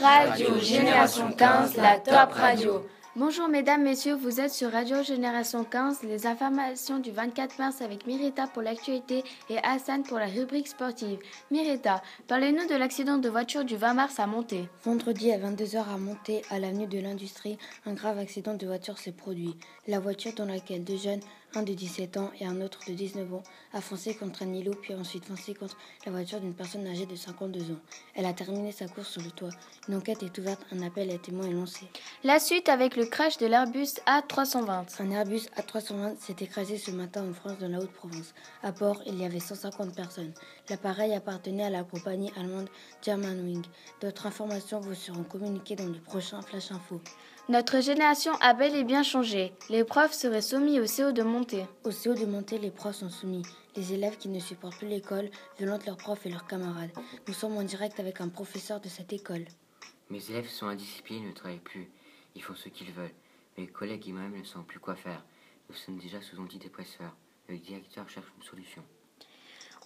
Radio 0.00 0.58
Génération 0.60 1.30
15, 1.32 1.76
la 1.76 1.98
top 1.98 2.32
radio. 2.32 2.86
Bonjour 3.20 3.48
mesdames, 3.48 3.82
messieurs, 3.82 4.14
vous 4.14 4.40
êtes 4.40 4.50
sur 4.50 4.72
Radio 4.72 5.02
Génération 5.02 5.62
15, 5.62 6.04
les 6.04 6.26
informations 6.26 6.98
du 6.98 7.10
24 7.10 7.58
mars 7.58 7.82
avec 7.82 8.06
Mirita 8.06 8.46
pour 8.46 8.62
l'actualité 8.62 9.24
et 9.50 9.58
Hassan 9.58 10.04
pour 10.04 10.16
la 10.16 10.24
rubrique 10.24 10.68
sportive. 10.68 11.18
Mirita, 11.50 12.02
parlez-nous 12.28 12.66
de 12.66 12.74
l'accident 12.76 13.18
de 13.18 13.28
voiture 13.28 13.66
du 13.66 13.76
20 13.76 13.92
mars 13.92 14.18
à 14.18 14.26
Monté. 14.26 14.70
Vendredi 14.84 15.32
à 15.32 15.38
22h 15.38 15.80
à 15.80 15.98
Monté, 15.98 16.40
à 16.48 16.58
l'avenue 16.58 16.86
de 16.86 16.98
l'Industrie, 16.98 17.58
un 17.84 17.92
grave 17.92 18.18
accident 18.18 18.54
de 18.54 18.66
voiture 18.66 18.96
s'est 18.96 19.12
produit. 19.12 19.54
La 19.86 20.00
voiture 20.00 20.32
dans 20.32 20.46
laquelle 20.46 20.82
deux 20.82 20.96
jeunes 20.96 21.20
un 21.54 21.62
de 21.62 21.72
17 21.72 22.16
ans 22.16 22.30
et 22.38 22.46
un 22.46 22.60
autre 22.60 22.80
de 22.86 22.92
19 22.92 23.34
ans, 23.34 23.42
a 23.72 23.80
foncé 23.80 24.14
contre 24.14 24.42
un 24.42 24.52
îlot 24.52 24.74
puis 24.80 24.94
ensuite 24.94 25.24
foncé 25.24 25.54
contre 25.54 25.76
la 26.06 26.12
voiture 26.12 26.40
d'une 26.40 26.54
personne 26.54 26.86
âgée 26.86 27.06
de 27.06 27.16
52 27.16 27.72
ans. 27.72 27.80
Elle 28.14 28.26
a 28.26 28.32
terminé 28.32 28.72
sa 28.72 28.86
course 28.86 29.08
sur 29.08 29.22
le 29.22 29.30
toit. 29.30 29.50
Une 29.88 29.96
enquête 29.96 30.22
est 30.22 30.38
ouverte, 30.38 30.64
un 30.72 30.82
appel 30.82 31.10
à 31.10 31.18
témoins 31.18 31.46
est 31.46 31.52
lancé. 31.52 31.86
La 32.24 32.38
suite 32.38 32.68
avec 32.68 32.96
le 32.96 33.06
crash 33.10 33.38
de 33.38 33.46
l'Airbus 33.46 33.98
A320. 34.06 35.02
Un 35.02 35.10
Airbus 35.10 35.48
A320 35.58 36.16
s'est 36.18 36.36
écrasé 36.40 36.78
ce 36.78 36.92
matin 36.92 37.28
en 37.28 37.34
France 37.34 37.58
dans 37.58 37.68
la 37.68 37.78
Haute-Provence. 37.78 38.32
À 38.62 38.70
bord, 38.70 39.02
il 39.04 39.20
y 39.20 39.24
avait 39.24 39.40
150 39.40 39.94
personnes. 39.94 40.32
L'appareil 40.68 41.12
appartenait 41.12 41.64
à 41.64 41.70
la 41.70 41.82
compagnie 41.82 42.32
allemande 42.36 42.68
Germanwing. 43.02 43.62
D'autres 44.00 44.26
informations 44.26 44.80
vous 44.80 44.94
seront 44.94 45.24
communiquées 45.24 45.74
dans 45.74 45.88
le 45.88 45.98
prochain 45.98 46.40
Flash 46.40 46.70
Info. 46.70 47.00
Notre 47.48 47.80
génération 47.80 48.32
a 48.40 48.54
bel 48.54 48.76
et 48.76 48.84
bien 48.84 49.02
changé. 49.02 49.52
Les 49.68 49.82
profs 49.82 50.12
seraient 50.12 50.40
soumis 50.40 50.78
au 50.78 50.86
CO 50.86 51.10
de 51.10 51.24
montée. 51.24 51.66
Au 51.84 51.90
CO 51.90 52.14
de 52.14 52.26
montée, 52.26 52.58
les 52.58 52.70
profs 52.70 52.96
sont 52.96 53.10
soumis. 53.10 53.42
Les 53.74 53.92
élèves 53.92 54.18
qui 54.18 54.28
ne 54.28 54.38
supportent 54.38 54.78
plus 54.78 54.88
l'école 54.88 55.30
violentent 55.58 55.86
leurs 55.86 55.96
profs 55.96 56.26
et 56.26 56.30
leurs 56.30 56.46
camarades. 56.46 56.90
Nous 57.26 57.34
sommes 57.34 57.56
en 57.56 57.64
direct 57.64 57.98
avec 57.98 58.20
un 58.20 58.28
professeur 58.28 58.80
de 58.80 58.88
cette 58.88 59.12
école. 59.12 59.46
Mes 60.10 60.30
élèves 60.30 60.48
sont 60.48 60.66
indisciplinés, 60.66 61.26
ne 61.26 61.32
travaillent 61.32 61.58
plus. 61.58 61.88
Ils 62.34 62.42
font 62.42 62.54
ce 62.54 62.68
qu'ils 62.68 62.92
veulent. 62.92 63.14
Mes 63.58 63.66
collègues 63.66 64.08
et 64.08 64.12
moi-même 64.12 64.38
ne 64.38 64.44
savons 64.44 64.64
plus 64.64 64.78
quoi 64.78 64.96
faire. 64.96 65.24
Nous 65.68 65.76
sommes 65.76 65.98
déjà 65.98 66.20
sous 66.20 66.40
antidépresseurs. 66.40 67.16
Le 67.48 67.58
directeur 67.58 68.08
cherche 68.08 68.32
une 68.36 68.42
solution. 68.42 68.84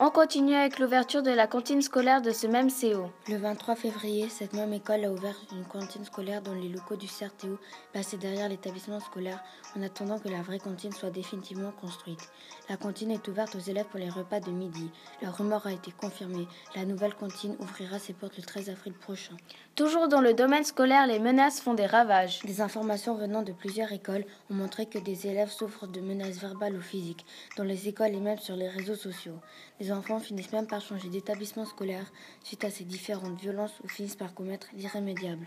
On 0.00 0.10
continue 0.10 0.56
avec 0.56 0.80
l'ouverture 0.80 1.22
de 1.22 1.30
la 1.30 1.46
cantine 1.46 1.80
scolaire 1.80 2.20
de 2.20 2.32
ce 2.32 2.48
même 2.48 2.68
CO. 2.68 3.12
Le 3.28 3.36
23 3.36 3.76
février, 3.76 4.28
cette 4.28 4.52
même 4.52 4.72
école 4.72 5.04
a 5.04 5.12
ouvert 5.12 5.36
une 5.52 5.64
cantine 5.64 6.04
scolaire 6.04 6.42
dans 6.42 6.52
les 6.52 6.68
locaux 6.68 6.96
du 6.96 7.06
CRTO, 7.06 7.60
placés 7.92 8.16
derrière 8.16 8.48
l'établissement 8.48 8.98
scolaire, 8.98 9.40
en 9.78 9.82
attendant 9.82 10.18
que 10.18 10.28
la 10.28 10.42
vraie 10.42 10.58
cantine 10.58 10.90
soit 10.90 11.10
définitivement 11.10 11.70
construite. 11.70 12.28
La 12.68 12.76
cantine 12.76 13.12
est 13.12 13.28
ouverte 13.28 13.54
aux 13.54 13.60
élèves 13.60 13.86
pour 13.86 14.00
les 14.00 14.10
repas 14.10 14.40
de 14.40 14.50
midi. 14.50 14.90
La 15.22 15.30
rumeur 15.30 15.64
a 15.64 15.72
été 15.72 15.92
confirmée. 15.92 16.48
La 16.74 16.86
nouvelle 16.86 17.14
cantine 17.14 17.54
ouvrira 17.60 18.00
ses 18.00 18.14
portes 18.14 18.36
le 18.36 18.42
13 18.42 18.70
avril 18.70 18.94
prochain. 18.94 19.36
Toujours 19.76 20.08
dans 20.08 20.20
le 20.20 20.34
domaine 20.34 20.64
scolaire, 20.64 21.06
les 21.06 21.20
menaces 21.20 21.60
font 21.60 21.74
des 21.74 21.86
ravages. 21.86 22.40
Des 22.40 22.60
informations 22.60 23.14
venant 23.14 23.42
de 23.42 23.52
plusieurs 23.52 23.92
écoles 23.92 24.24
ont 24.50 24.54
montré 24.54 24.86
que 24.86 24.98
des 24.98 25.28
élèves 25.28 25.50
souffrent 25.50 25.86
de 25.86 26.00
menaces 26.00 26.38
verbales 26.38 26.74
ou 26.74 26.80
physiques, 26.80 27.24
dans 27.56 27.64
les 27.64 27.86
écoles 27.86 28.14
et 28.14 28.20
même 28.20 28.38
sur 28.38 28.56
les 28.56 28.68
réseaux 28.68 28.96
sociaux. 28.96 29.38
Les 29.84 29.92
enfants 29.92 30.18
finissent 30.18 30.50
même 30.50 30.66
par 30.66 30.80
changer 30.80 31.10
d'établissement 31.10 31.66
scolaire 31.66 32.10
suite 32.42 32.64
à 32.64 32.70
ces 32.70 32.84
différentes 32.84 33.38
violences 33.38 33.78
ou 33.84 33.88
finissent 33.88 34.16
par 34.16 34.32
commettre 34.32 34.68
l'irrémédiable. 34.72 35.46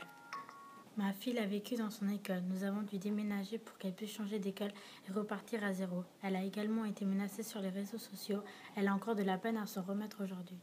Ma 0.96 1.12
fille 1.12 1.40
a 1.40 1.48
vécu 1.48 1.74
dans 1.74 1.90
son 1.90 2.08
école. 2.08 2.44
Nous 2.48 2.64
avons 2.64 2.84
dû 2.84 3.00
déménager 3.00 3.58
pour 3.58 3.80
qu'elle 3.80 3.96
puisse 3.96 4.14
changer 4.14 4.38
d'école 4.38 4.70
et 5.10 5.12
repartir 5.12 5.64
à 5.64 5.74
zéro. 5.74 6.04
Elle 6.22 6.36
a 6.36 6.44
également 6.44 6.86
été 6.86 7.04
menacée 7.04 7.42
sur 7.42 7.62
les 7.62 7.70
réseaux 7.70 7.98
sociaux. 7.98 8.44
Elle 8.76 8.88
a 8.90 8.94
encore 8.94 9.16
de 9.16 9.24
la 9.24 9.40
peine 9.40 9.58
à 9.58 9.66
s'en 9.66 9.82
remettre 9.82 10.24
aujourd'hui. 10.24 10.60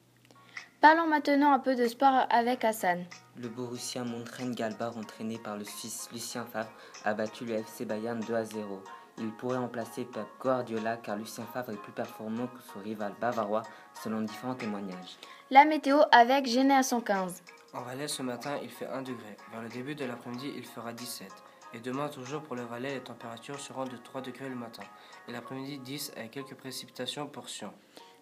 Parlons 0.81 1.09
maintenant 1.09 1.53
un 1.53 1.59
peu 1.59 1.75
de 1.75 1.89
sport 1.89 2.29
avec 2.31 2.65
Hassan. 2.65 3.05
Le 3.37 3.49
Borussia 3.49 4.05
Montrenne-Galbach, 4.05 4.97
entraîné 4.97 5.37
par 5.39 5.57
le 5.57 5.65
Suisse 5.65 6.09
Lucien 6.13 6.45
Favre, 6.45 6.71
a 7.05 7.13
battu 7.13 7.45
le 7.45 7.55
FC 7.55 7.87
Bayern 7.87 8.21
2 8.21 8.35
à 8.35 8.45
0. 8.45 8.85
Il 9.19 9.31
pourrait 9.33 9.59
remplacer 9.59 10.05
Pep 10.05 10.27
Guardiola 10.41 10.97
car 10.97 11.17
Lucien 11.17 11.45
Favre 11.45 11.71
est 11.71 11.83
plus 11.83 11.93
performant 11.93 12.47
que 12.49 12.61
son 12.73 12.81
rival 12.81 13.15
bavarois 13.21 13.63
selon 14.03 14.23
différents 14.23 14.55
témoignages. 14.55 15.19
La 15.51 15.65
météo 15.65 15.99
avec 16.11 16.47
Génération 16.47 17.01
15. 17.01 17.43
En 17.75 17.83
Valais 17.83 18.09
ce 18.09 18.23
matin 18.23 18.59
il 18.63 18.71
fait 18.71 18.87
1 18.87 19.03
degré. 19.03 19.37
Vers 19.53 19.63
le 19.63 19.69
début 19.69 19.95
de 19.95 20.05
l'après-midi 20.05 20.53
il 20.57 20.65
fera 20.65 20.93
17. 20.93 21.29
Et 21.75 21.81
demain 21.81 22.09
toujours 22.09 22.43
pour 22.43 22.57
le 22.57 22.63
Valais 22.63 22.95
les 22.95 23.01
températures 23.01 23.61
seront 23.61 23.85
de 23.85 23.97
3 23.97 24.21
degrés 24.21 24.49
le 24.49 24.57
matin. 24.57 24.83
Et 25.29 25.33
l'après-midi 25.33 25.79
10 25.79 26.13
avec 26.17 26.33
quelques 26.33 26.55
précipitations 26.55 27.27
pour 27.27 27.49
Sion. 27.49 27.73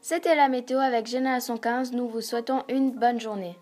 C'était 0.01 0.35
la 0.35 0.49
météo 0.49 0.79
avec 0.79 1.07
Génération 1.07 1.57
15. 1.57 1.93
Nous 1.93 2.09
vous 2.09 2.21
souhaitons 2.21 2.65
une 2.69 2.91
bonne 2.91 3.21
journée. 3.21 3.57